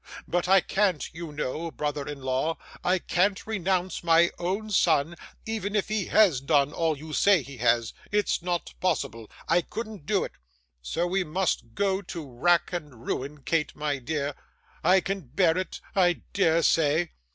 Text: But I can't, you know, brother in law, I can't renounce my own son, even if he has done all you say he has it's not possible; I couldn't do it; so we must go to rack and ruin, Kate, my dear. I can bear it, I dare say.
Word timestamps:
But 0.27 0.47
I 0.47 0.61
can't, 0.61 1.07
you 1.13 1.31
know, 1.31 1.69
brother 1.69 2.07
in 2.07 2.23
law, 2.23 2.57
I 2.83 2.97
can't 2.97 3.45
renounce 3.45 4.03
my 4.03 4.31
own 4.39 4.71
son, 4.71 5.15
even 5.45 5.75
if 5.75 5.89
he 5.89 6.05
has 6.07 6.41
done 6.41 6.73
all 6.73 6.97
you 6.97 7.13
say 7.13 7.43
he 7.43 7.57
has 7.57 7.93
it's 8.11 8.41
not 8.41 8.73
possible; 8.79 9.29
I 9.47 9.61
couldn't 9.61 10.07
do 10.07 10.23
it; 10.23 10.31
so 10.81 11.05
we 11.05 11.23
must 11.23 11.75
go 11.75 12.01
to 12.01 12.27
rack 12.27 12.73
and 12.73 13.05
ruin, 13.05 13.43
Kate, 13.43 13.75
my 13.75 13.99
dear. 13.99 14.33
I 14.83 15.01
can 15.01 15.21
bear 15.27 15.55
it, 15.55 15.79
I 15.95 16.23
dare 16.33 16.63
say. 16.63 17.11